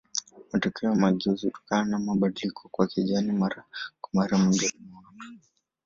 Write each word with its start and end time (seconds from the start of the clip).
Matokeo 0.51 0.89
ya 0.89 0.95
mageuzi 0.95 1.45
hutokana 1.45 1.85
na 1.85 1.99
mabadiliko 1.99 2.69
kwa 2.71 2.85
jeni 2.95 3.31
mara 3.31 3.63
kwa 4.01 4.09
mara 4.13 4.37
miongoni 4.37 4.73
mwa 4.91 5.03
watu. 5.07 5.39